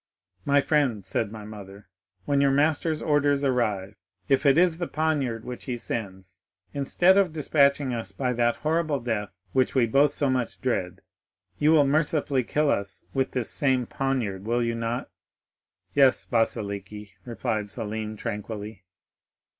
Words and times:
'—'My 0.45 0.61
friend,' 0.61 1.05
said 1.05 1.31
my 1.31 1.45
mother, 1.45 1.87
'when 2.25 2.41
your 2.41 2.49
master's 2.49 3.03
orders 3.03 3.43
arrive, 3.43 3.93
if 4.27 4.47
it 4.47 4.57
is 4.57 4.79
the 4.79 4.87
poniard 4.87 5.45
which 5.45 5.65
he 5.65 5.77
sends, 5.77 6.41
instead 6.73 7.17
of 7.19 7.31
despatching 7.33 7.93
us 7.93 8.11
by 8.11 8.33
that 8.33 8.55
horrible 8.65 8.99
death 8.99 9.29
which 9.51 9.75
we 9.75 9.85
both 9.85 10.11
so 10.11 10.27
much 10.27 10.59
dread, 10.59 11.01
you 11.59 11.71
will 11.71 11.85
mercifully 11.85 12.43
kill 12.43 12.71
us 12.71 13.05
with 13.13 13.33
this 13.33 13.51
same 13.51 13.85
poniard, 13.85 14.43
will 14.43 14.63
you 14.63 14.73
not?'—'Yes, 14.73 16.25
Vasiliki,' 16.25 17.11
replied 17.23 17.69
Selim 17.69 18.17
tranquilly. 18.17 18.83